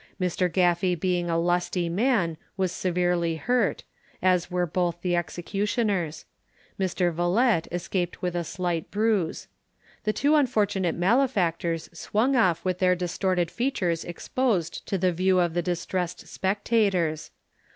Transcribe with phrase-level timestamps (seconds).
[0.19, 0.49] Mr.
[0.51, 3.83] Gaffy being a lusty man was severely hurt,
[4.19, 6.25] as were both the executioners;
[6.79, 9.47] Mr Vilette escaped with a slight bruise.
[10.03, 15.53] The two unfortunate malefactors swung off with their distorted features exposed to the view of
[15.53, 17.29] the distressed spectators.